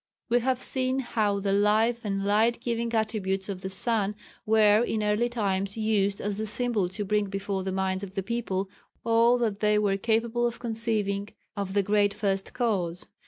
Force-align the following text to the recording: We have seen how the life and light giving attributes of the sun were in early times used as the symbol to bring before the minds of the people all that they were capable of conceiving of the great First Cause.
We 0.29 0.39
have 0.39 0.63
seen 0.63 0.97
how 1.01 1.39
the 1.39 1.53
life 1.53 2.03
and 2.03 2.25
light 2.25 2.59
giving 2.59 2.91
attributes 2.91 3.49
of 3.49 3.61
the 3.61 3.69
sun 3.69 4.15
were 4.47 4.81
in 4.83 5.03
early 5.03 5.29
times 5.29 5.77
used 5.77 6.19
as 6.19 6.39
the 6.39 6.47
symbol 6.47 6.89
to 6.89 7.05
bring 7.05 7.25
before 7.29 7.61
the 7.63 7.71
minds 7.71 8.03
of 8.03 8.15
the 8.15 8.23
people 8.23 8.67
all 9.03 9.37
that 9.37 9.59
they 9.59 9.77
were 9.77 9.97
capable 9.97 10.47
of 10.47 10.57
conceiving 10.57 11.29
of 11.55 11.75
the 11.75 11.83
great 11.83 12.15
First 12.15 12.51
Cause. 12.51 13.05